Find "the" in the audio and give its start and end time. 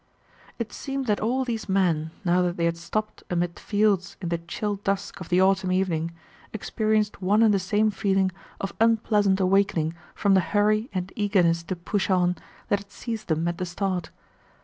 4.29-4.39, 5.29-5.39, 7.53-7.59, 10.33-10.39, 13.59-13.65